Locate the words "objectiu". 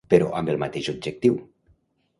0.97-1.39